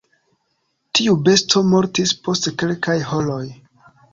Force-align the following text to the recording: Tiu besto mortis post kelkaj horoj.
Tiu 0.99 1.13
besto 1.27 1.63
mortis 1.73 2.15
post 2.29 2.51
kelkaj 2.63 2.99
horoj. 3.11 3.43